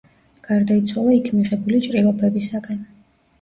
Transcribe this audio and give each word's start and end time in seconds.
გარდაიცვალა 0.45 1.13
იქ 1.17 1.29
მიღებული 1.41 1.83
ჭრილობებისაგან. 1.89 2.83